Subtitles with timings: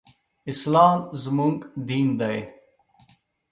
[0.51, 1.55] اسلام زموږ
[1.87, 2.37] دين دی.